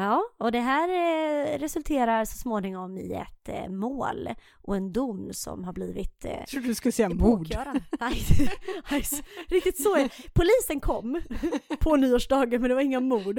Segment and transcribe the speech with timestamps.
[0.00, 4.28] Ja, och det här eh, resulterar så småningom i ett eh, mål
[4.62, 7.46] och en dom som har blivit eh, Jag trodde du skulle säga mord.
[9.48, 9.96] riktigt så.
[9.96, 11.20] är- Polisen kom
[11.80, 13.38] på nyårsdagen men det var inga mord.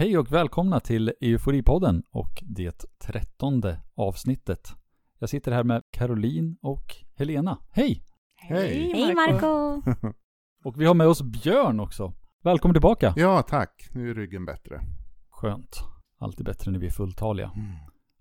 [0.00, 4.68] Hej och välkomna till Euforipodden och det trettonde avsnittet.
[5.18, 7.58] Jag sitter här med Caroline och Helena.
[7.70, 8.04] Hej!
[8.36, 8.92] Hej.
[8.94, 9.82] Hej Marco!
[10.64, 12.12] Och vi har med oss Björn också.
[12.42, 13.14] Välkommen tillbaka!
[13.16, 13.88] Ja, tack.
[13.92, 14.80] Nu är ryggen bättre.
[15.30, 15.76] Skönt.
[16.18, 17.50] Alltid bättre när vi är fulltaliga.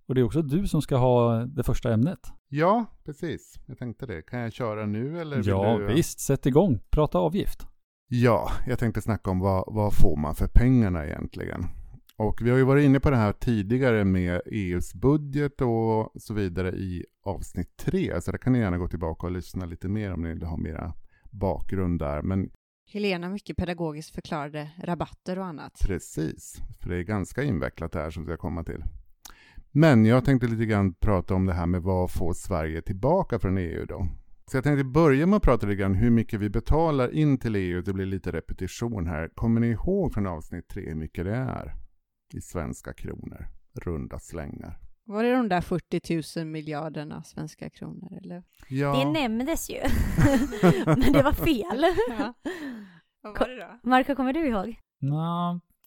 [0.07, 2.19] Och det är också du som ska ha det första ämnet.
[2.47, 3.59] Ja, precis.
[3.65, 4.21] Jag tänkte det.
[4.21, 5.37] Kan jag köra nu eller?
[5.37, 5.93] vill Ja, du...
[5.93, 6.19] visst.
[6.19, 6.79] Sätt igång.
[6.89, 7.67] Prata avgift.
[8.09, 11.65] Ja, jag tänkte snacka om vad, vad får man för pengarna egentligen?
[12.17, 16.33] Och vi har ju varit inne på det här tidigare med EUs budget och så
[16.33, 18.21] vidare i avsnitt tre.
[18.21, 20.57] Så där kan ni gärna gå tillbaka och lyssna lite mer om ni vill ha
[20.57, 20.93] mera
[21.31, 22.21] bakgrund där.
[22.21, 22.49] Men
[22.89, 25.73] Helena mycket pedagogiskt förklarade rabatter och annat.
[25.87, 28.83] Precis, för det är ganska invecklat det här som vi ska komma till.
[29.71, 33.57] Men jag tänkte lite grann prata om det här med vad får Sverige tillbaka från
[33.57, 34.07] EU då?
[34.51, 37.55] Så jag tänkte börja med att prata lite grann hur mycket vi betalar in till
[37.55, 37.81] EU.
[37.81, 39.29] Det blir lite repetition här.
[39.35, 41.73] Kommer ni ihåg från avsnitt tre hur mycket det är?
[42.33, 43.47] I svenska kronor.
[43.81, 44.79] Runda slängar.
[45.05, 48.43] Var det de där 40 000 miljarderna svenska kronor eller?
[48.69, 49.79] Ja, Det nämndes ju,
[50.85, 51.85] men det var fel.
[52.19, 52.33] Ja.
[53.21, 53.89] Vad var det då?
[53.89, 54.79] Marco, kommer du ihåg?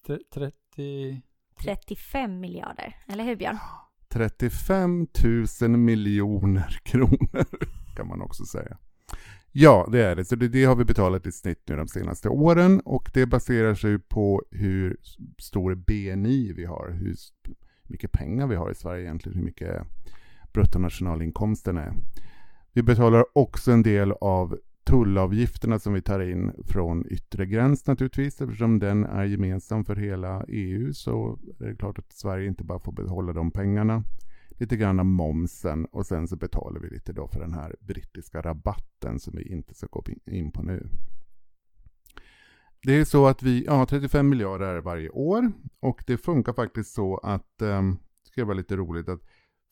[0.06, 1.22] T- 30...
[1.62, 3.58] 35 miljarder, eller hur Björn?
[4.12, 5.06] 35
[5.60, 7.46] 000 miljoner kronor
[8.00, 8.76] kan man också säga.
[9.52, 10.24] Ja, det är det.
[10.24, 13.74] Så det, det har vi betalat i snitt nu de senaste åren och det baserar
[13.74, 14.96] sig på hur
[15.38, 17.14] stor BNI vi har, hur
[17.84, 19.82] mycket pengar vi har i Sverige egentligen, hur mycket
[20.52, 21.92] bruttonationalinkomsten är.
[22.72, 28.40] Vi betalar också en del av tullavgifterna som vi tar in från yttre gräns naturligtvis,
[28.40, 32.78] eftersom den är gemensam för hela EU så är det klart att Sverige inte bara
[32.78, 34.04] får behålla de pengarna.
[34.60, 38.42] Lite grann av momsen och sen så betalar vi lite då för den här brittiska
[38.42, 40.88] rabatten som vi inte ska gå in på nu.
[42.82, 47.16] Det är så att vi, ja 35 miljarder varje år och det funkar faktiskt så
[47.16, 47.82] att, eh,
[48.22, 49.20] det ska vara lite roligt att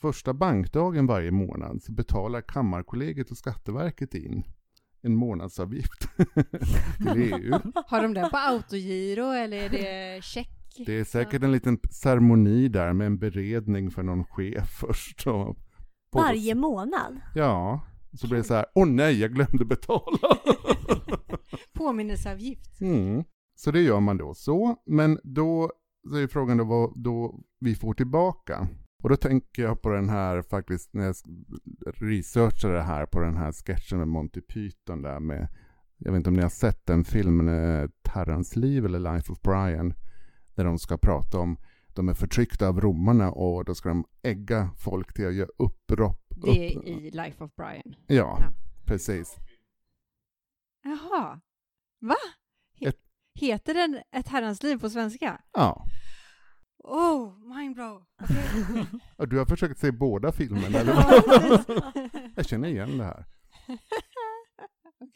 [0.00, 4.44] första bankdagen varje månad så betalar Kammarkollegiet och Skatteverket in
[5.02, 6.08] en månadsavgift
[6.96, 7.54] till EU.
[7.86, 10.57] Har de den på autogiro eller är det check?
[10.86, 15.26] Det är säkert en liten ceremoni där med en beredning för någon chef först.
[15.26, 15.56] Och
[16.12, 17.20] på- Varje månad?
[17.34, 17.80] Ja,
[18.12, 20.18] så blir det så här, åh nej, jag glömde betala.
[21.74, 22.80] Påminnelseavgift.
[22.80, 23.24] Mm.
[23.54, 25.70] Så det gör man då så, men då
[26.10, 28.68] så är frågan då vad då vi får tillbaka.
[29.02, 31.14] Och då tänker jag på den här faktiskt, när jag
[31.94, 35.48] researchade det här på den här sketchen med Monty Python där med,
[35.98, 39.40] jag vet inte om ni har sett den filmen, eh, Terrans liv eller Life of
[39.42, 39.94] Brian,
[40.58, 41.56] där de ska prata om,
[41.94, 46.16] de är förtryckta av romarna och då ska de ägga folk till att göra upprop.
[46.28, 47.94] Det är upp- i Life of Brian.
[48.06, 48.48] Ja, Ja.
[48.84, 49.36] precis.
[50.84, 51.40] Jaha.
[52.00, 52.14] Va?
[52.80, 53.04] He- Ett-
[53.40, 55.40] Heter den Ett herrans liv på svenska?
[55.52, 55.86] Ja.
[56.84, 58.04] Oh, mindblow.
[59.16, 60.94] Och du har försökt se båda filmerna, eller.
[62.36, 63.24] Jag känner igen det här.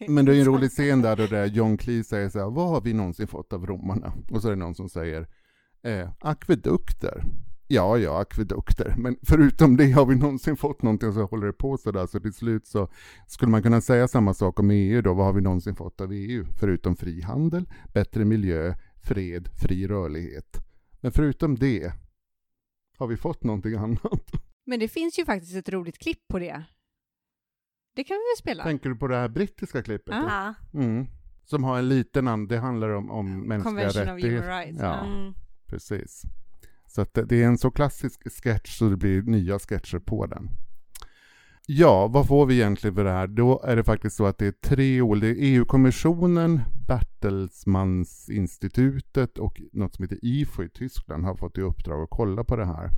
[0.08, 2.68] Men det är en rolig scen där då där John Cleese säger så här, vad
[2.68, 4.12] har vi någonsin fått av romarna?
[4.30, 5.28] Och så är det någon som säger,
[5.82, 7.24] eh, akvedukter.
[7.68, 8.94] Ja, ja, akvedukter.
[8.98, 12.06] Men förutom det har vi någonsin fått någonting så håller det på sådär.
[12.06, 12.88] Så till slut så
[13.26, 15.14] skulle man kunna säga samma sak om EU då.
[15.14, 16.46] Vad har vi någonsin fått av EU?
[16.60, 20.56] Förutom frihandel, bättre miljö, fred, fri rörlighet.
[21.00, 21.92] Men förutom det,
[22.98, 24.30] har vi fått någonting annat?
[24.66, 26.64] Men det finns ju faktiskt ett roligt klipp på det.
[27.94, 28.62] Det kan vi väl spela?
[28.64, 30.14] Tänker du på det här brittiska klippet?
[30.14, 30.54] Ja.
[30.74, 31.06] Mm.
[31.44, 34.48] Som har en liten, an- det handlar om, om mänskliga Convention of Human rättigheter.
[34.48, 34.78] Rights.
[34.80, 35.04] Ja.
[35.04, 35.34] Mm.
[35.66, 36.22] Precis.
[36.86, 40.48] Så att det, är en så klassisk sketch så det blir nya sketcher på den.
[41.66, 43.26] Ja, vad får vi egentligen för det här?
[43.26, 50.02] Då är det faktiskt så att det är tre är EU-kommissionen, Bertelsmannsinstitutet och något som
[50.02, 52.90] heter IFO i Tyskland har fått i uppdrag att kolla på det här.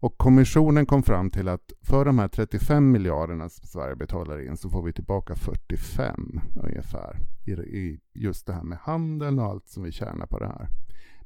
[0.00, 4.56] Och kommissionen kom fram till att för de här 35 miljarderna som Sverige betalar in
[4.56, 7.18] så får vi tillbaka 45 ungefär.
[7.46, 10.68] I, just det här med handeln och allt som vi tjänar på det här.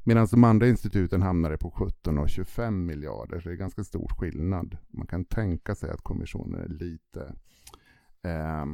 [0.04, 3.40] Medan de andra instituten hamnade på 17 och 25 miljarder.
[3.40, 4.76] Så det är ganska stor skillnad.
[4.88, 7.34] Man kan tänka sig att kommissionen är lite
[8.22, 8.66] eh,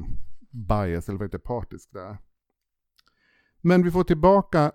[0.50, 2.18] bias, eller vad heter partisk där.
[3.60, 4.72] Men vi får tillbaka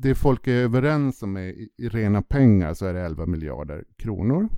[0.00, 4.48] det folk är överens om är i, rena pengar så är det 11 miljarder kronor.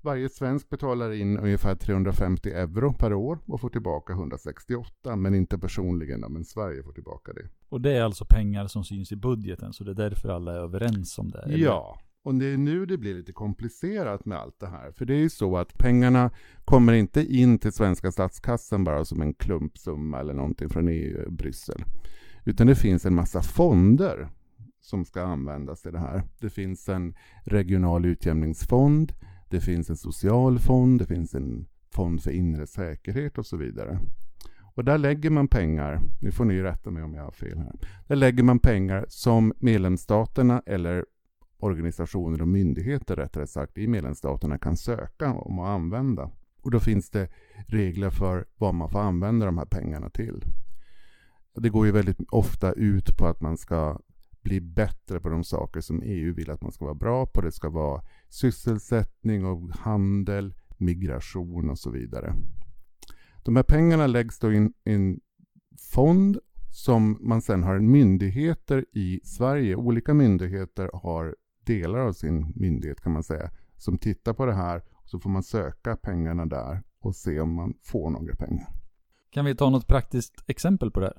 [0.00, 5.58] Varje svensk betalar in ungefär 350 euro per år och får tillbaka 168, men inte
[5.58, 7.48] personligen, men Sverige får tillbaka det.
[7.68, 10.58] Och det är alltså pengar som syns i budgeten, så det är därför alla är
[10.58, 11.38] överens om det?
[11.38, 11.58] Eller?
[11.58, 14.92] Ja, och det är nu det blir lite komplicerat med allt det här.
[14.92, 16.30] För det är ju så att pengarna
[16.64, 21.84] kommer inte in till svenska statskassan bara som en klumpsumma eller någonting från EU, Bryssel.
[22.44, 24.28] Utan det finns en massa fonder
[24.88, 26.22] som ska användas i det här.
[26.40, 27.14] Det finns en
[27.44, 29.12] regional utjämningsfond,
[29.48, 33.98] det finns en social fond, det finns en fond för inre säkerhet och så vidare.
[34.74, 37.72] Och där lägger man pengar, nu får ni rätta mig om jag har fel här,
[38.06, 41.04] där lägger man pengar som medlemsstaterna eller
[41.58, 46.30] organisationer och myndigheter rättare sagt i medlemsstaterna kan söka om att använda.
[46.62, 47.28] Och då finns det
[47.66, 50.44] regler för vad man får använda de här pengarna till.
[51.54, 53.98] Det går ju väldigt ofta ut på att man ska
[54.42, 57.40] bli bättre på de saker som EU vill att man ska vara bra på.
[57.40, 62.34] Det ska vara sysselsättning och handel, migration och så vidare.
[63.44, 65.20] De här pengarna läggs då i en
[65.92, 66.38] fond
[66.70, 69.76] som man sen har myndigheter i Sverige.
[69.76, 74.82] Olika myndigheter har delar av sin myndighet kan man säga som tittar på det här.
[75.04, 78.68] Så får man söka pengarna där och se om man får några pengar.
[79.30, 81.16] Kan vi ta något praktiskt exempel på det här?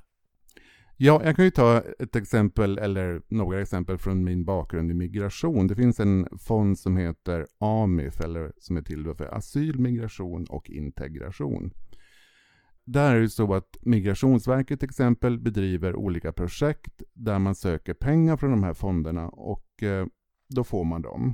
[1.01, 5.67] Ja, jag kan ju ta ett exempel eller några exempel från min bakgrund i migration.
[5.67, 10.69] Det finns en fond som heter AMIF eller som är till för asyl, migration och
[10.69, 11.73] integration.
[12.85, 18.37] Där är det så att Migrationsverket till exempel bedriver olika projekt där man söker pengar
[18.37, 20.05] från de här fonderna och eh,
[20.49, 21.33] då får man dem.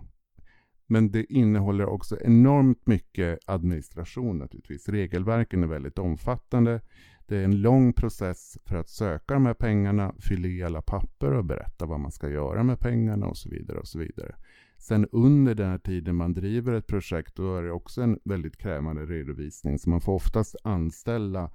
[0.88, 4.89] Men det innehåller också enormt mycket administration naturligtvis.
[4.89, 6.81] Regelverken är väldigt omfattande.
[7.27, 11.31] Det är en lång process för att söka de här pengarna, fylla i alla papper
[11.31, 13.80] och berätta vad man ska göra med pengarna och så vidare.
[13.80, 14.36] och så vidare.
[14.77, 18.57] Sen under den här tiden man driver ett projekt, då är det också en väldigt
[18.57, 19.80] krävande redovisning.
[19.80, 21.51] Så man får oftast anställa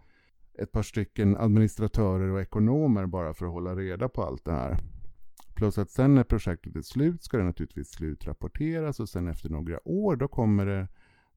[0.58, 4.78] ett par stycken administratörer och ekonomer bara för att hålla reda på allt det här.
[5.54, 9.88] Plus att sen när projektet är slut ska det naturligtvis slutrapporteras och sen efter några
[9.88, 10.88] år då kommer det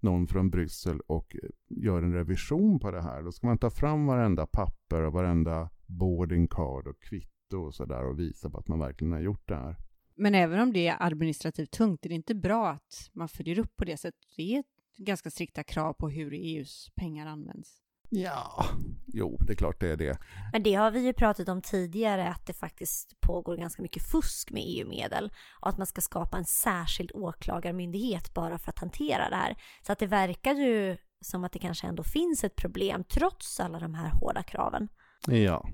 [0.04, 3.24] någon från Bryssel och eh, gör en revision på det här.
[3.24, 8.06] Då ska man ta fram varenda papper och varenda boarding card och kvitto och sådär
[8.06, 9.76] och visa på att man verkligen har gjort det här.
[10.16, 13.76] Men även om det är administrativt tungt, är det inte bra att man följer upp
[13.76, 14.22] på det sättet?
[14.38, 14.64] Det är
[14.98, 17.83] ganska strikta krav på hur EUs pengar används.
[18.16, 18.66] Ja,
[19.08, 20.18] jo, det är klart det är det.
[20.52, 24.52] Men det har vi ju pratat om tidigare att det faktiskt pågår ganska mycket fusk
[24.52, 25.32] med EU-medel
[25.62, 29.56] och att man ska skapa en särskild åklagarmyndighet bara för att hantera det här.
[29.82, 33.80] Så att det verkar ju som att det kanske ändå finns ett problem trots alla
[33.80, 34.88] de här hårda kraven.
[35.28, 35.70] Ja.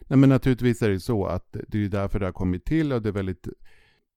[0.00, 3.02] Nej, men naturligtvis är det så att det är därför det har kommit till och
[3.02, 3.48] det är väldigt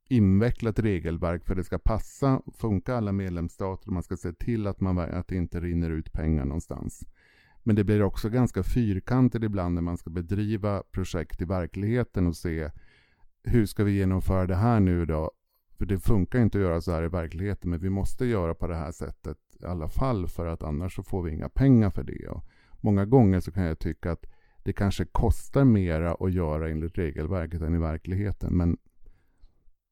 [0.10, 4.80] invecklat regelverk för det ska passa, funka alla medlemsstater och man ska se till att,
[4.80, 7.04] man, att det inte rinner ut pengar någonstans.
[7.64, 12.36] Men det blir också ganska fyrkantigt ibland när man ska bedriva projekt i verkligheten och
[12.36, 12.72] se
[13.44, 15.32] hur ska vi genomföra det här nu då?
[15.78, 18.68] För det funkar inte att göra så här i verkligheten, men vi måste göra på
[18.68, 22.04] det här sättet i alla fall för att annars så får vi inga pengar för
[22.04, 22.28] det.
[22.28, 22.44] Och
[22.82, 24.26] många gånger så kan jag tycka att
[24.64, 28.78] det kanske kostar mera att göra enligt regelverket än i verkligheten, men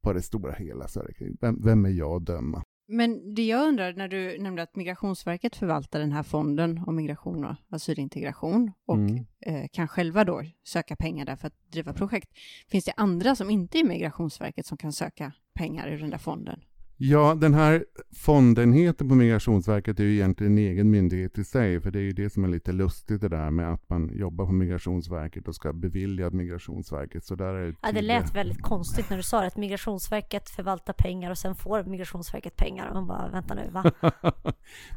[0.03, 2.63] på det stora hela så är det vem, vem är jag att döma?
[2.91, 7.45] Men det jag undrar när du nämnde att Migrationsverket förvaltar den här fonden om migration
[7.45, 9.25] och asylintegration och mm.
[9.45, 12.29] eh, kan själva då söka pengar där för att driva projekt.
[12.67, 16.61] Finns det andra som inte är Migrationsverket som kan söka pengar ur den där fonden?
[17.03, 21.91] Ja, den här fondenheten på Migrationsverket är ju egentligen en egen myndighet i sig, för
[21.91, 24.51] det är ju det som är lite lustigt det där med att man jobbar på
[24.51, 27.25] Migrationsverket och ska bevilja Migrationsverket.
[27.25, 30.93] Så där är ja, det lät väldigt konstigt när du sa det, att Migrationsverket förvaltar
[30.93, 32.87] pengar och sen får Migrationsverket pengar.
[32.87, 33.91] Och man bara, vänta nu, va?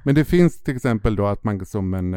[0.05, 2.15] Men det finns till exempel då att man som en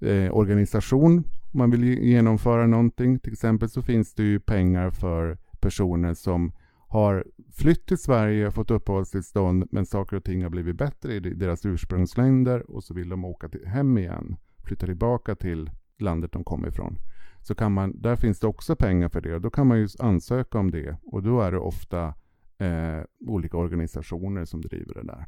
[0.00, 1.16] eh, organisation,
[1.52, 6.52] om man vill genomföra någonting, till exempel så finns det ju pengar för personer som
[6.88, 7.24] har
[7.58, 12.70] flytt till Sverige, fått uppehållstillstånd, men saker och ting har blivit bättre i deras ursprungsländer
[12.70, 16.98] och så vill de åka till, hem igen, flytta tillbaka till landet de kommer ifrån.
[17.40, 19.88] Så kan man, där finns det också pengar för det och då kan man ju
[19.98, 22.14] ansöka om det och då är det ofta
[22.58, 25.26] eh, olika organisationer som driver det där.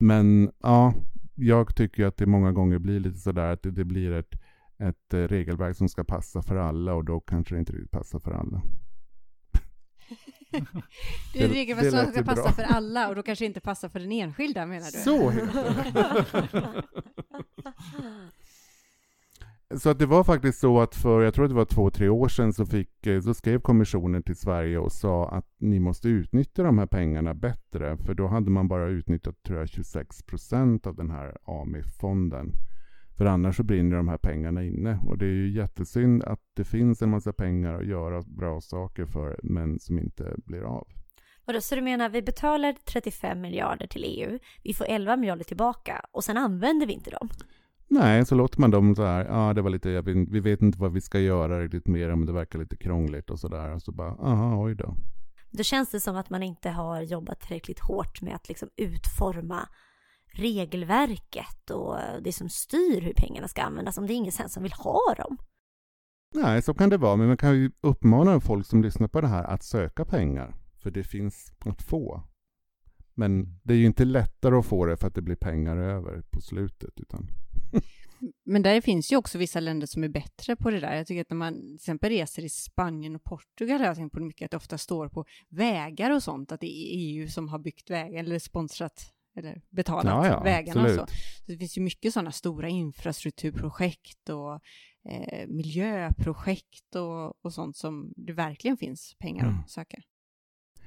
[0.00, 0.94] Men ja,
[1.34, 4.34] jag tycker att det många gånger blir lite sådär att det, det blir ett,
[4.78, 8.18] ett eh, regelverk som ska passa för alla och då kanske det inte riktigt passar
[8.18, 8.62] för alla.
[11.32, 12.52] det är ett regelverk som ska passa bra.
[12.52, 14.98] för alla och då kanske inte passar för den enskilda menar du?
[14.98, 15.32] Så
[19.76, 22.08] Så att det var faktiskt så att för, jag tror att det var två, tre
[22.08, 26.08] år sedan så, fick, eh, så skrev kommissionen till Sverige och sa att ni måste
[26.08, 27.96] utnyttja de här pengarna bättre.
[27.96, 32.52] För då hade man bara utnyttjat tror jag 26 procent av den här AMI-fonden.
[33.16, 34.98] För annars så brinner de här pengarna inne.
[35.06, 39.06] Och det är ju jättesynd att det finns en massa pengar att göra bra saker
[39.06, 40.88] för men som inte blir av.
[41.46, 46.06] Vadå, så du menar vi betalar 35 miljarder till EU, vi får 11 miljarder tillbaka
[46.12, 47.28] och sen använder vi inte dem?
[47.88, 50.78] Nej, så låter man dem så här, ja det var lite, vet, vi vet inte
[50.78, 53.74] vad vi ska göra riktigt mer, men det verkar lite krångligt och sådär.
[53.74, 54.96] Och så bara, aha, oj då.
[55.50, 59.68] Då känns det som att man inte har jobbat tillräckligt hårt med att liksom utforma
[60.34, 64.62] regelverket och det som styr hur pengarna ska användas om det är ingen sen som
[64.62, 65.38] vill ha dem.
[66.34, 69.28] Nej, så kan det vara, men man kan ju uppmana folk som lyssnar på det
[69.28, 72.22] här att söka pengar, för det finns att få.
[73.14, 76.22] Men det är ju inte lättare att få det för att det blir pengar över
[76.30, 77.28] på slutet, utan
[78.44, 80.96] Men där finns ju också vissa länder som är bättre på det där.
[80.96, 84.12] Jag tycker att när man till exempel reser i Spanien och Portugal har jag tänkt
[84.12, 87.48] på mycket, att det ofta står på vägar och sånt, att det är EU som
[87.48, 91.02] har byggt vägar eller sponsrat eller betalat Ja, ja, vägarna absolut.
[91.02, 91.14] och så.
[91.16, 91.42] så.
[91.52, 94.54] Det finns ju mycket sådana stora infrastrukturprojekt och
[95.10, 99.60] eh, miljöprojekt och, och sånt som det verkligen finns pengar Mm.
[99.60, 99.96] att söka.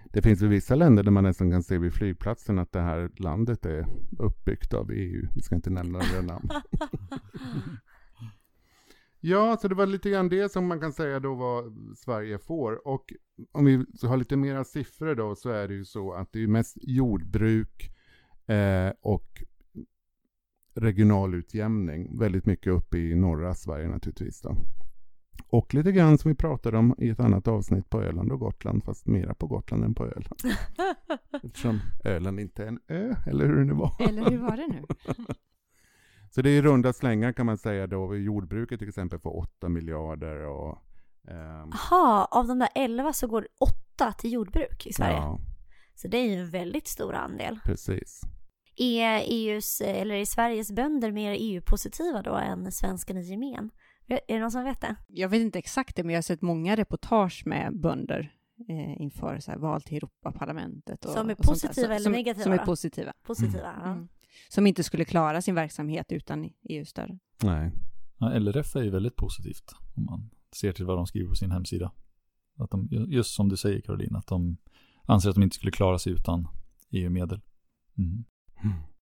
[0.06, 3.12] det finns ju vissa länder där man nästan kan se vid flygplatsen att det här
[3.20, 3.86] landet är
[4.20, 5.28] uppbyggt av EU.
[5.36, 6.50] Vi ska inte nämna några namn.
[9.20, 12.88] Ja, så det var lite grann det som man kan säga då vad Sverige får.
[12.88, 13.14] Och
[13.52, 16.48] om vi har lite mera siffror då så är det ju så att det är
[16.48, 17.92] mest jordbruk
[18.48, 19.44] eh, och
[20.74, 22.18] regionalutjämning.
[22.20, 24.56] Väldigt mycket uppe i norra Sverige naturligtvis då.
[25.50, 28.84] Och lite grann som vi pratade om i ett annat avsnitt på Öland och Gotland,
[28.84, 30.36] fast mera på Gotland än på Öland.
[31.44, 33.96] Eftersom Öland inte är en ö, eller hur det nu var.
[34.00, 34.86] Eller hur var det nu?
[36.30, 38.16] Så det är runda slängar kan man säga då.
[38.16, 40.78] Jordbruket till exempel får 8 miljarder och...
[41.28, 45.16] ehm, Jaha, av de där 11 så går 8 till jordbruk i Sverige.
[45.18, 45.40] Ja,
[45.96, 47.60] Så det är ju en väldigt stor andel.
[47.64, 48.22] precis.
[48.78, 53.72] Är EUs, eller är Sveriges bönder mer EU-positiva då än svensken i gemen?
[54.08, 54.96] Är det någon som vet det?
[55.08, 58.34] Jag vet inte exakt det, men jag har sett många reportage med bönder
[58.70, 61.06] eh, inför så här, val till Europaparlamentet.
[61.06, 63.14] Och, Som är positiva eller som, negativa Som är positiva.
[63.24, 63.74] Positiva?
[63.84, 63.92] Ja.
[63.92, 64.08] Mm.
[64.50, 67.20] Som inte skulle klara sin verksamhet utan EU-stöd.
[67.44, 67.72] Nej.
[68.18, 71.52] Ja, LRF är ju väldigt positivt om man ser till vad de skriver på sin
[71.52, 71.92] hemsida.
[72.58, 74.58] Att de, just som du säger Caroline, att de
[75.04, 76.48] anser att de inte skulle klara sig utan
[76.92, 77.42] EU-medel.
[77.98, 78.26] Mm.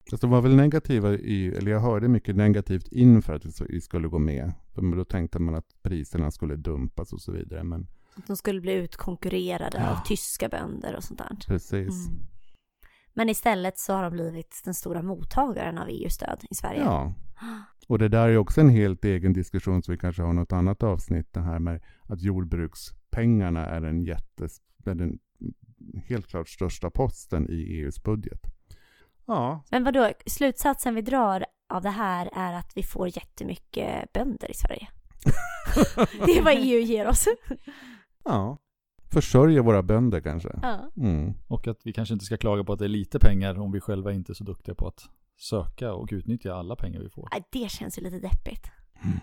[0.10, 4.08] Fast de var väl negativa i, eller jag hörde mycket negativt inför att vi skulle
[4.08, 4.54] gå med.
[4.74, 7.64] För då tänkte man att priserna skulle dumpas och så vidare.
[7.64, 9.92] Men Att de skulle bli utkonkurrerade Ja.
[9.92, 11.38] av tyska bönder och sånt där.
[11.48, 12.08] precis.
[12.08, 12.20] Mm.
[13.14, 16.82] Men istället så har de blivit den stora mottagaren av EU-stöd i Sverige.
[16.82, 17.14] Ja.
[17.88, 20.84] Och det där är också en helt egen diskussion så vi kanske har något annat
[20.84, 21.34] avsnitt.
[21.34, 25.20] Det här med att jordbrukspengarna är en jättes, är den
[26.06, 28.42] helt klart största posten i EUs budget.
[29.26, 34.52] Ja, Men vadå, slutsatsen vi drar av det här är att vi får jättemycket bönder
[34.52, 34.88] i Sverige.
[36.26, 37.28] det är vad EU ger oss.
[38.24, 38.58] ja.
[39.12, 40.60] Försörja våra bönder kanske.
[40.62, 40.92] Ja.
[40.98, 41.34] Mm.
[41.48, 43.80] Och att vi kanske inte ska klaga på att det är lite pengar om vi
[43.80, 47.30] själva inte är så duktiga på att söka och utnyttja alla pengar vi får.
[47.32, 48.68] Nej, Det känns ju lite deppigt.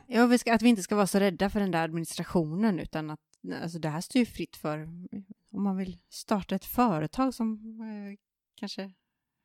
[0.07, 3.11] Ja, vi ska, att vi inte ska vara så rädda för den där administrationen, utan
[3.11, 3.21] att
[3.63, 4.83] alltså, det här står ju fritt för
[5.53, 8.19] om man vill starta ett företag som eh,
[8.55, 8.91] kanske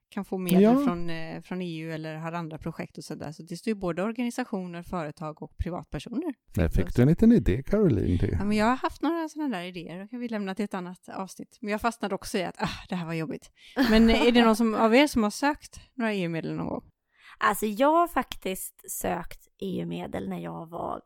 [0.09, 0.83] kan få medel Ja.
[0.85, 3.31] från, eh, från EU eller har andra projekt och sådär.
[3.31, 6.33] Så det står ju både organisationer, företag och privatpersoner.
[6.53, 8.31] Där fick du en liten idé Caroline till.
[8.39, 10.73] Ja, men jag har haft några sådana där idéer, då kan vi lämna till ett
[10.73, 11.57] annat avsnitt.
[11.61, 13.51] Men jag fastnade också i att ah, det här var jobbigt.
[13.89, 16.83] Men är det någon som, av er som har sökt några EU-medel någon gång?
[17.37, 21.01] Alltså jag har faktiskt sökt EU-medel när jag var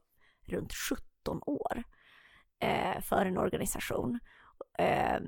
[0.46, 1.84] runt 17 år
[2.60, 4.20] eh, för en organisation.
[4.79, 5.20] Eh,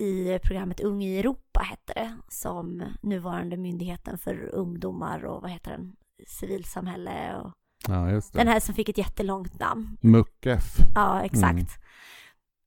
[0.00, 5.70] I programmet Ung i Europa hette det, som nuvarande myndigheten för ungdomar och vad heter
[5.70, 5.92] den,
[6.26, 7.52] civilsamhälle och
[7.88, 9.96] Ja, den här som fick ett jättelångt namn.
[10.00, 10.76] MUCF.
[10.94, 11.78] Ja, exakt.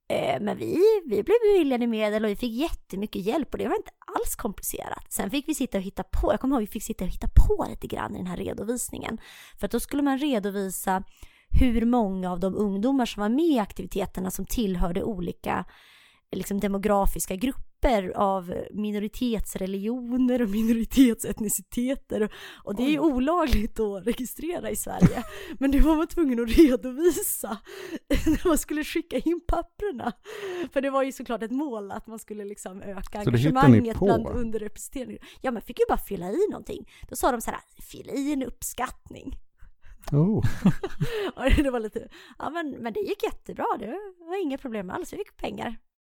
[0.08, 0.34] Mm.
[0.34, 3.76] Eh, Men vi, vi blev beviljade medel och vi fick jättemycket hjälp och det var
[3.76, 5.12] inte alls komplicerat.
[5.12, 7.28] Sen fick vi sitta och hitta på, jag kommer ihåg vi fick sitta och hitta
[7.28, 9.18] på lite grann i den här redovisningen.
[9.58, 11.02] För att då skulle man redovisa
[11.60, 15.64] hur många av de ungdomar som var med i aktiviteterna som tillhörde olika
[16.34, 22.22] liksom, demografiska grupper av minoritetsreligioner och minoritetsetniciteter.
[22.22, 22.30] Och,
[22.64, 25.24] och det är ju olagligt att registrera i Sverige.
[25.58, 27.58] Men det var man tvungen att redovisa
[28.08, 30.12] när man skulle skicka in papperna.
[30.72, 34.26] För det var ju såklart ett mål att man skulle liksom öka Så engagemanget bland
[34.26, 35.18] underrepresenterade.
[35.40, 36.88] Ja, man fick ju bara fylla i någonting.
[37.08, 39.38] Då sa de så här, fyll i en uppskattning.
[40.12, 40.44] Oh.
[41.62, 45.16] Det var lite, ja men, men det gick jättebra, det var inga problem alls, vi
[45.16, 45.76] fick pengar.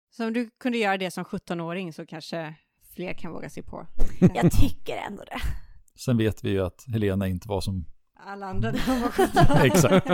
[0.09, 2.55] Så om du kunde göra det som 17-åring så kanske
[2.95, 3.87] fler kan våga sig på.
[4.33, 5.39] Jag tycker ändå det.
[5.95, 7.85] Sen vet vi ju att Helena inte var som,
[8.19, 9.09] Alla andra när de var
[9.55, 9.65] 17.
[9.65, 10.07] exakt,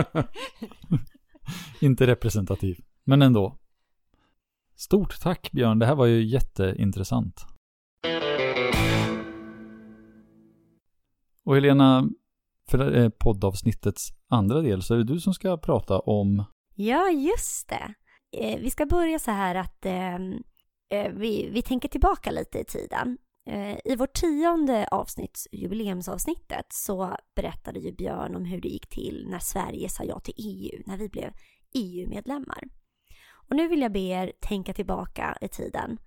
[1.82, 2.78] inte representativ.
[3.04, 3.58] Men ändå.
[4.76, 7.46] Stort tack Björn, det här var ju jätteintressant.
[11.46, 12.10] Och Helena,
[12.70, 16.44] för poddavsnittets andra del så är det du som ska prata om
[16.76, 17.94] Ja, just det.
[18.34, 20.16] Eh, vi ska börja så här att eh,
[20.90, 23.18] eh, vi, vi tänker tillbaka lite i tiden.
[23.46, 29.26] Eh, I vårt tionde avsnitt, jubileumsavsnittet, så berättade ju Björn om hur det gick till
[29.30, 31.34] när Sverige sa ja till EU, när vi blev
[31.74, 32.64] EU-medlemmar.
[33.50, 36.00] Och nu vill jag be er tänka tillbaka i tiden.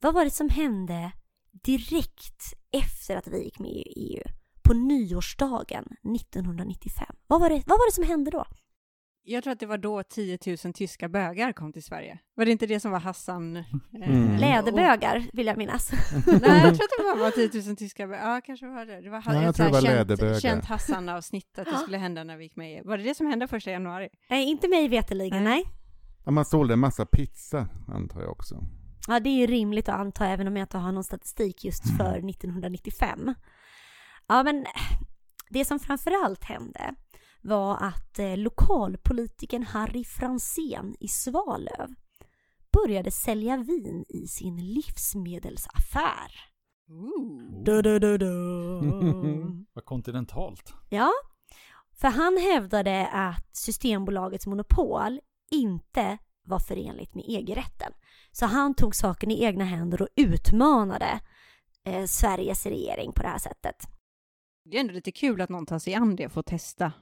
[0.00, 1.12] Vad var det som hände
[1.52, 4.22] direkt efter att vi gick med i EU?
[4.62, 5.84] På nyårsdagen
[6.16, 7.16] 1995.
[7.26, 8.44] Vad var det, vad var det som hände då?
[9.22, 12.18] Jag tror att det var då 10 000 tyska bögar kom till Sverige.
[12.34, 13.56] Var det inte det som var Hassan?
[13.56, 14.36] eh, Mm.
[14.36, 15.92] Läderbögar vill jag minnas.
[16.26, 18.34] Nej, jag tror att det bara var 10 000 tyska bögar.
[18.34, 19.00] Ja, kanske var det.
[19.00, 20.32] Det var jag ett tror det så här var läderbögar.
[20.32, 22.80] känt, känt Hassan-avsnitt att det skulle hända när vi gick med i.
[22.84, 24.08] Var det det som hände första januari?
[24.30, 25.64] Nej, inte mig veterligen, Nej.
[25.64, 25.74] nej.
[26.24, 28.54] Ja, man sålde en massa pizza, antar jag också.
[29.08, 31.96] Ja, det är ju rimligt att anta, även om jag inte har någon statistik just
[31.96, 33.34] för 1995.
[34.28, 34.66] Ja, men
[35.50, 36.94] det som framförallt hände
[37.42, 41.94] var att eh, lokalpolitiken Harry Fransén i Svalöv
[42.72, 46.50] började sälja vin i sin livsmedelsaffär.
[47.64, 48.30] Du, du, du, du.
[49.72, 50.74] vad kontinentalt.
[50.88, 51.10] Ja,
[52.00, 55.20] för han hävdade att Systembolagets monopol
[55.50, 57.92] inte var förenligt med EG-rätten.
[58.32, 61.20] Så han tog saken i egna händer och utmanade
[61.84, 63.76] eh, Sveriges regering på det här sättet.
[64.64, 66.92] Det är ändå lite kul att någon tar sig an det och får testa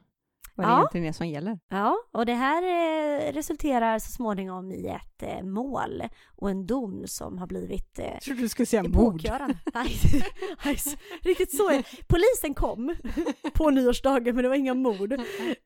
[0.58, 0.78] vad det Ja.
[0.78, 1.58] egentligen är som gäller.
[1.68, 6.02] Ja, och det här eh, resulterar så småningom i ett eh, mål
[6.36, 9.20] och en dom som har blivit eh, Jag trodde du skulle säga mord.
[11.22, 11.70] riktigt så.
[11.70, 12.94] är- Polisen kom
[13.54, 15.14] på nyårsdagen men det var inga mord.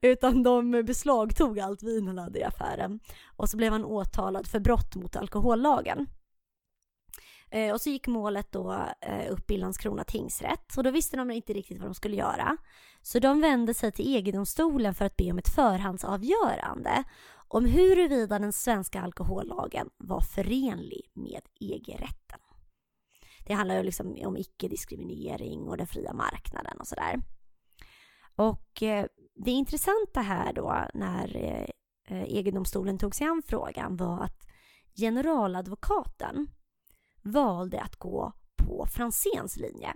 [0.01, 3.01] Utan de beslagtog allt vin han hade i affären.
[3.37, 6.07] Och så blev han åtalad för brott mot alkohollagen.
[7.53, 10.77] Eh, och så gick målet då eh, upp i Landskrona tingsrätt.
[10.77, 12.57] Och då visste de inte riktigt vad de skulle göra.
[13.03, 17.05] Så de vände sig till EG-domstolen för att be om ett förhandsavgörande
[17.49, 22.41] om huruvida den svenska alkohollagen var förenlig med EG-rätten.
[23.47, 27.21] Det handlar ju liksom om icke-diskriminering och den fria marknaden och sådär.
[28.37, 31.67] Och eh, det intressanta här då när eh,
[32.09, 34.47] eh, EG-domstolen tog sig an frågan var att
[34.97, 36.49] generaladvokaten
[37.23, 39.95] valde att gå på Franzéns linje.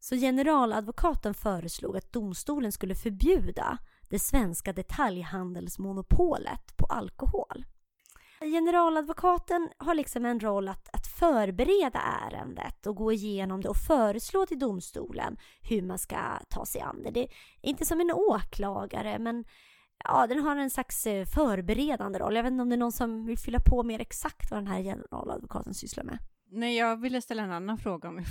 [0.00, 7.64] Så generaladvokaten föreslog att domstolen skulle förbjuda det svenska detaljhandelsmonopolet på alkohol.
[8.40, 14.46] Generaladvokaten har liksom en roll att, att förbereda ärendet och gå igenom det och föreslå
[14.46, 17.10] till domstolen hur man ska ta sig an det.
[17.10, 17.28] Det är
[17.60, 19.44] inte som en åklagare men
[20.04, 22.36] ja, den har en slags eh, förberedande roll.
[22.36, 24.66] Jag vet inte om det är någon som vill fylla på mer exakt vad den
[24.66, 26.18] här generaladvokaten sysslar med.
[26.50, 28.18] Nej, jag ville ställa en annan fråga om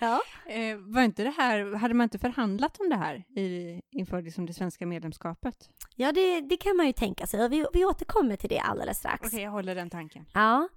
[0.00, 0.20] ja.
[0.46, 4.46] eh, Var inte det här, hade man inte förhandlat om det här i, inför liksom
[4.46, 5.70] det svenska medlemskapet?
[5.94, 7.48] Ja, det, det kan man ju tänka sig.
[7.48, 9.26] Vi, vi återkommer till det alldeles strax.
[9.26, 10.24] Okej, jag håller den tanken.
[10.34, 10.68] Ja.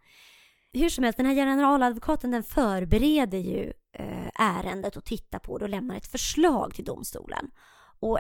[0.74, 5.66] Hur som helst, den här generaladvokaten den förbereder ju eh, ärendet och tittar på det
[5.66, 7.52] och lämnar ett förslag till domstolen.
[8.00, 8.20] Och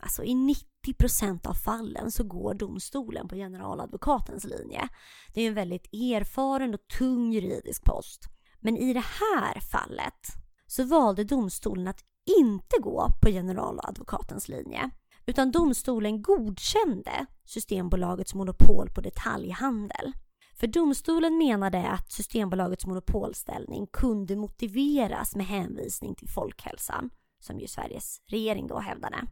[0.00, 4.88] alltså i 90 procent av fallen så går domstolen på generaladvokatens linje.
[5.34, 8.28] Det är ju en väldigt erfaren och tung juridisk post.
[8.60, 10.26] Men i det här fallet
[10.66, 12.04] så valde domstolen att
[12.40, 14.90] inte gå på generaladvokatens linje.
[15.26, 20.12] Utan domstolen godkände Systembolagets monopol på detaljhandel.
[20.54, 28.20] För domstolen menade att Systembolagets monopolställning kunde motiveras med hänvisning till folkhälsan, som ju Sveriges
[28.26, 29.26] regering då hävdade.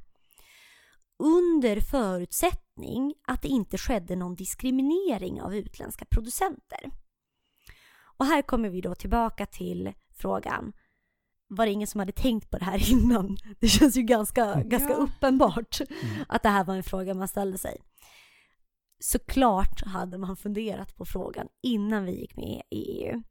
[1.18, 6.90] Under förutsättning att det inte skedde någon diskriminering av utländska producenter.
[8.18, 10.72] Och här kommer vi då tillbaka till frågan
[11.48, 13.37] var det ingen som hade tänkt på det här innan?
[13.61, 14.96] Det känns ju ganska, ganska Ja.
[14.96, 15.81] uppenbart
[16.29, 17.81] att det här var en fråga man ställde sig.
[18.98, 23.22] Såklart hade man funderat på frågan innan vi gick med i EU.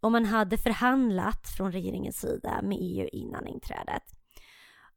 [0.00, 4.02] Och man hade förhandlat från regeringens sida med EU innan inträdet.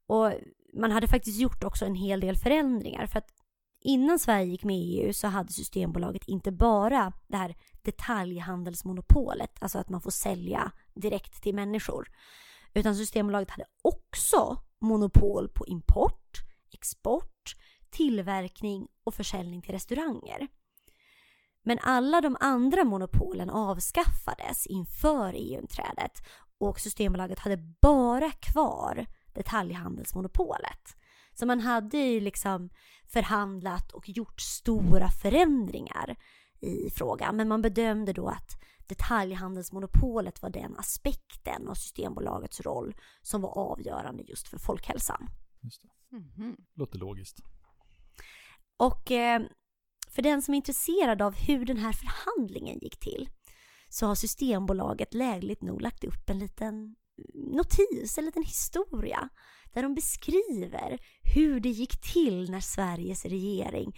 [0.07, 0.31] Och
[0.73, 3.29] man hade faktiskt gjort också en hel del förändringar för att
[3.81, 9.79] innan Sverige gick med i EU så hade Systembolaget inte bara det här detaljhandelsmonopolet, alltså
[9.79, 12.07] att man får sälja direkt till människor.
[12.73, 16.38] Utan Systembolaget hade också monopol på import,
[16.73, 17.55] export,
[17.89, 20.47] tillverkning och försäljning till restauranger.
[21.63, 26.12] Men alla de andra monopolen avskaffades inför EU-inträdet
[26.57, 30.97] och Systembolaget hade bara kvar detaljhandelsmonopolet.
[31.33, 32.69] Så man hade ju liksom
[33.07, 36.15] förhandlat och gjort stora förändringar
[36.59, 37.35] i frågan.
[37.35, 44.23] Men man bedömde då att detaljhandelsmonopolet var den aspekten av Systembolagets roll som var avgörande
[44.23, 45.29] just för folkhälsan.
[45.61, 46.17] Just det.
[46.17, 46.55] Mm-hmm.
[46.73, 47.39] Låter logiskt.
[48.77, 49.41] Och eh,
[50.09, 53.29] för den som är intresserad av hur den här förhandlingen gick till
[53.89, 56.95] så har Systembolaget lägligt nog lagt upp en liten
[57.34, 59.30] notis, en liten historia
[59.73, 60.99] där de beskriver
[61.36, 63.97] hur det gick till när Sveriges regering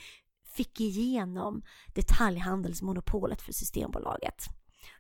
[0.55, 1.61] fick igenom
[1.95, 4.45] detaljhandelsmonopolet för Systembolaget.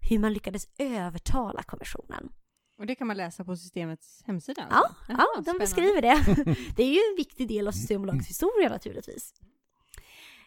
[0.09, 2.29] Hur man lyckades övertala kommissionen.
[2.77, 4.61] Och det kan man läsa på systemets hemsida?
[4.61, 4.95] Alltså?
[5.07, 5.59] Ja, ja, de spännande.
[5.59, 6.45] beskriver det.
[6.75, 9.33] Det är ju en viktig del av Systembolagets historia naturligtvis.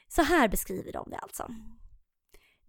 [0.08, 1.54] Så här beskriver de det alltså.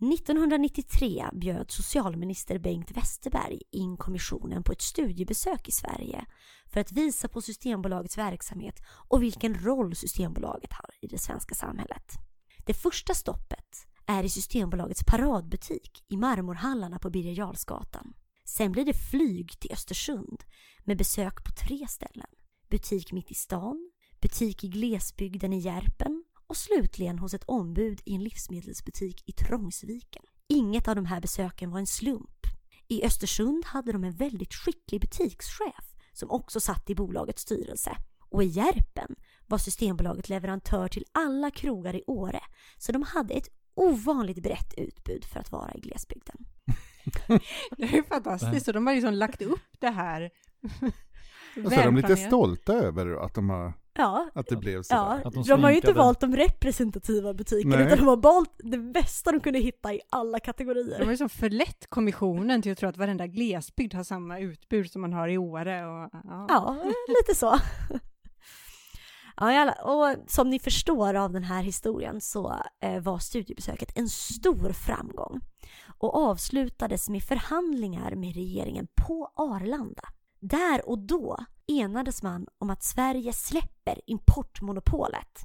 [0.02, 6.26] 1993 bjöd socialminister Bengt Westerberg in kommissionen på ett studiebesök i Sverige
[6.66, 8.76] för att visa på Systembolagets verksamhet
[9.08, 12.14] och vilken roll Systembolaget har i det svenska samhället.
[12.66, 18.14] Det första stoppet är i Systembolagets paradbutik i marmorhallarna på Birger Jarlsgatan.
[18.46, 20.44] Sen blir det flyg till Östersund
[20.84, 22.30] med besök på tre ställen.
[22.70, 26.19] Butik mitt i stan, butik i glesbygden i Järpen
[26.50, 30.24] och slutligen hos ett ombud i en livsmedelsbutik i Trångsviken.
[30.48, 32.40] Inget av de här besöken var en slump.
[32.88, 37.96] I Östersund hade de en väldigt skicklig butikschef som också satt i bolagets styrelse.
[38.30, 39.16] Och i Järpen
[39.48, 42.40] var Systembolaget leverantör till alla krogar i Åre,
[42.78, 46.46] så de hade ett ovanligt brett utbud för att vara i glesbygden.
[47.78, 50.32] Det är fantastiskt, och de har liksom lagt upp det här.
[51.66, 54.94] Och så är de lite stolta över att de har Ja, att det blev så.
[54.94, 57.86] Ja, de, de har ju inte valt de representativa butikerna Nej.
[57.86, 61.00] utan de har valt det bästa de kunde hitta i alla kategorier.
[61.00, 64.92] De har ju som förlett kommissionen till att tro att varenda glesbygd har samma utbud
[64.92, 67.60] som man har i Åre och ja, ja lite så.
[69.38, 74.74] Ja, och som ni förstår av den här historien så eh, var studiebesöket en stor
[74.74, 75.40] framgång
[75.98, 80.04] och avslutades med förhandlingar med regeringen på Arlanda.
[80.40, 81.38] Där och då
[81.70, 85.40] enades man om att Sverige släpper importmonopolet.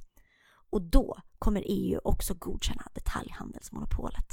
[0.69, 4.27] Och då kommer EU också godkänna detaljhandelsmonopolet.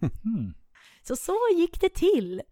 [0.00, 0.54] Mm.
[1.02, 2.42] Så så gick det till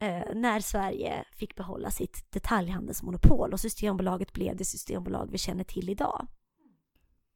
[0.00, 5.90] eh, när Sverige fick behålla sitt detaljhandelsmonopol och Systembolaget blev det systembolag vi känner till
[5.90, 6.26] idag.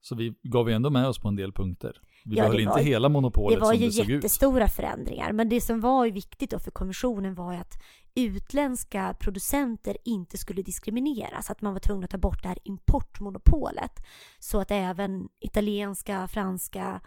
[0.00, 2.00] Så vi gav ändå med oss på en del punkter.
[2.24, 4.72] Vi ja, behöll inte hela monopolet Det var ju det jättestora ut.
[4.72, 7.82] förändringar, men det som var viktigt då för kommissionen var ju att
[8.14, 14.04] utländska producenter inte skulle diskrimineras, att man var tvungen att ta bort det här importmonopolet
[14.38, 17.00] så att även italienska, franska,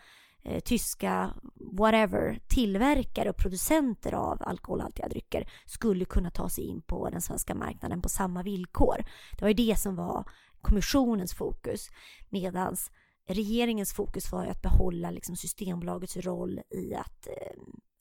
[0.44, 1.34] eh, tyska,
[1.78, 7.56] whatever, tillverkare och producenter av alkoholhaltiga drycker skulle kunna ta sig in på den svenska
[7.56, 9.06] marknaden på samma villkor.
[9.32, 10.30] Det var ju det som var
[10.62, 11.90] kommissionens fokus,
[12.30, 12.92] medans
[13.28, 17.58] regeringens fokus var ju att behålla liksom Systembolagets roll i att eh,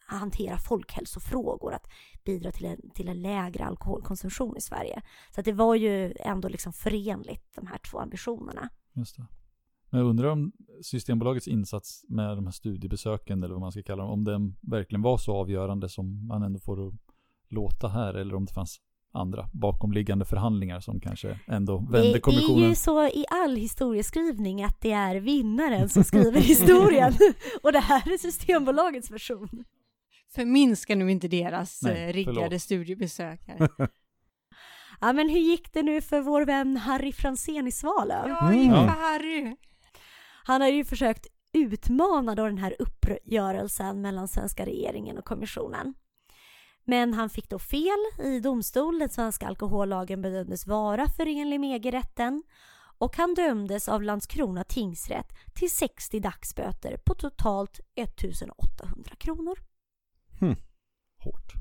[0.06, 1.86] hantera folkhälsofrågor, att
[2.24, 5.02] bidra till en, till en lägre alkoholkonsumtion i Sverige.
[5.34, 8.68] Så att det var ju ändå liksom förenligt, de här två ambitionerna.
[8.92, 9.26] Just det.
[9.90, 14.02] Men jag undrar om Systembolagets insats med de här studiebesöken, eller vad man ska kalla
[14.02, 16.94] dem, om den verkligen var så avgörande som man ändå får
[17.48, 18.80] låta här, eller om det fanns
[19.16, 22.60] andra bakomliggande förhandlingar som kanske ändå vände kommissionen.
[22.60, 27.14] Det är ju så i all historieskrivning att det är vinnaren som skriver historien.
[27.62, 29.64] och det här är Systembolagets version.
[30.34, 33.68] Förminska nu inte deras Nej, eh, riggade studiebesök här.
[35.00, 38.28] ja men hur gick det nu för vår vän Harry Fransén i Svalöv?
[38.28, 38.70] Ja, mm.
[38.70, 38.76] ja.
[38.76, 39.56] Harry.
[40.44, 45.94] Han har ju försökt utmana då den här uppgörelsen mellan svenska regeringen och kommissionen.
[46.88, 48.98] Men han fick då fel i domstol.
[48.98, 52.42] Den svenska alkohollagen bedömdes vara förenlig med EG-rätten
[52.98, 59.58] och han dömdes av Landskrona tingsrätt till 60 dagsböter på totalt 1800 kronor.
[60.40, 60.56] Hmm.
[61.18, 61.52] Hårt.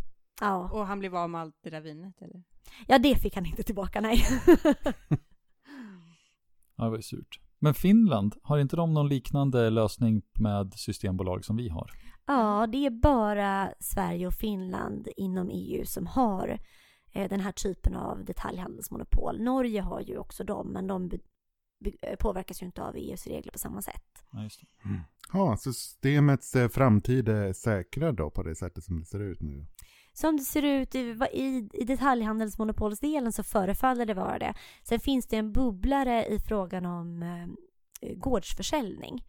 [0.42, 0.70] Ja.
[0.72, 2.44] Och han blev av med allt det där vinet eller?
[2.88, 4.26] Ja, det fick han inte tillbaka, nej.
[6.76, 7.40] ja, det var ju surt.
[7.60, 11.92] Men Finland, har inte de någon liknande lösning med systembolag som vi har?
[12.28, 16.60] Ja, det är bara Sverige och Finland inom EU som har
[17.12, 19.42] eh, den här typen av detaljhandelsmonopol.
[19.42, 21.12] Norge har ju också dem, men de
[22.02, 24.26] eh, påverkas ju inte av EUs regler på samma sätt.
[24.32, 24.90] Ja, just det.
[24.90, 25.02] Mm.
[25.34, 29.66] Ja, systemets eh, framtid är säkrad då på det sättet som det ser ut nu?
[30.16, 31.00] Som det ser ut i,
[31.34, 34.54] i, i detaljhandelsmonopolsdelen så förefaller det vara det.
[34.84, 39.24] Sen finns det en bubblare i frågan om eh, gårdsförsäljning.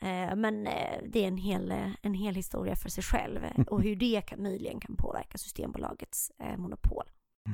[0.00, 3.96] Eh, men eh, det är en hel, en hel historia för sig själv och hur
[3.96, 7.04] det kan, möjligen kan påverka Systembolagets eh, monopol.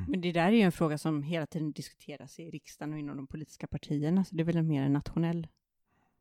[0.07, 3.17] Men det där är ju en fråga som hela tiden diskuteras i riksdagen och inom
[3.17, 5.47] de politiska partierna, så det är väl en mer en nationell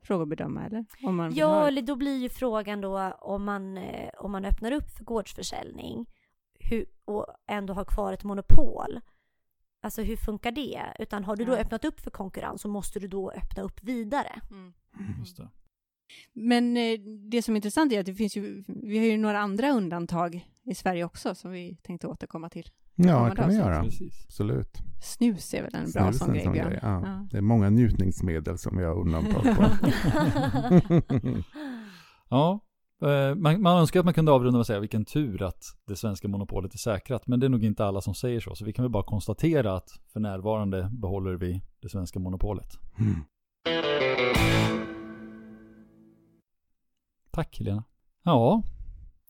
[0.02, 0.84] fråga att bedöma, eller?
[1.02, 3.78] Om man ja, eller då blir ju frågan då om man,
[4.18, 6.06] om man öppnar upp för gårdsförsäljning
[6.70, 9.00] hur, och ändå har kvar ett monopol.
[9.82, 10.82] Alltså hur funkar det?
[10.98, 14.40] Utan har du då öppnat upp för konkurrens så måste du då öppna upp vidare.
[14.50, 14.72] Mm.
[15.18, 15.48] Just det.
[16.32, 16.98] Men eh,
[17.30, 20.46] det som är intressant är att det finns ju, vi har ju några andra undantag
[20.64, 22.70] i Sverige också som vi tänkte återkomma till.
[22.94, 23.82] Ja, det kan vi göra.
[23.82, 24.24] Precis.
[24.24, 24.78] Absolut.
[25.02, 26.78] Snus är väl en bra sån grej, Björn?
[26.82, 27.02] Ja.
[27.04, 27.26] ja.
[27.30, 29.64] Det är många njutningsmedel som vi har undantag på.
[32.30, 32.60] ja,
[33.36, 36.28] man, man önskar att man kunde avrunda med att säga vilken tur att det svenska
[36.28, 37.26] monopolet är säkrat.
[37.26, 38.54] Men det är nog inte alla som säger så.
[38.54, 42.78] Så vi kan väl bara konstatera att för närvarande behåller vi det svenska monopolet.
[42.98, 43.24] Mm.
[47.30, 47.84] Tack Helena.
[48.22, 48.62] Ja,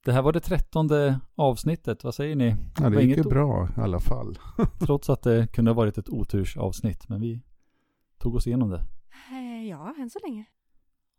[0.05, 2.05] det här var det trettonde avsnittet.
[2.05, 2.57] Vad säger ni?
[2.81, 4.39] Ja, det gick ju bra i alla fall.
[4.81, 7.43] Trots att det kunde ha varit ett otursavsnitt, men vi
[8.19, 8.87] tog oss igenom det.
[9.31, 10.45] Eh, ja, än så länge.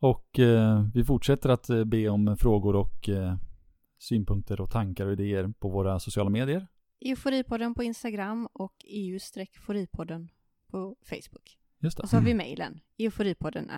[0.02, 3.36] Och eh, vi fortsätter att eh, be om frågor och eh,
[4.00, 6.68] synpunkter och tankar och idéer på våra sociala medier.
[7.02, 10.30] Euforipodden på Instagram och EU-foripodden
[10.68, 11.58] på Facebook.
[11.80, 12.04] Just det.
[12.04, 13.72] Och så har vi mejlen, euforipodden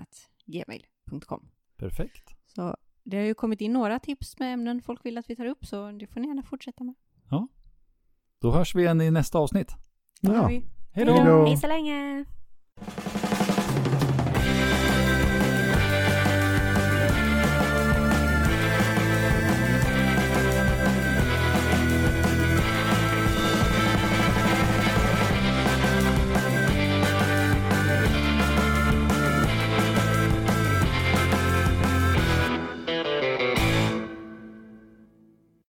[0.45, 1.49] gmail.com.
[1.77, 2.35] Perfekt.
[2.45, 5.45] Så det har ju kommit in några tips med ämnen folk vill att vi tar
[5.45, 6.95] upp, så det får ni gärna fortsätta med.
[7.29, 7.47] Ja.
[8.39, 9.75] Då hörs vi igen i nästa avsnitt.
[10.21, 10.47] Ja.
[10.91, 11.45] Hej då!
[11.45, 12.25] Hej så länge!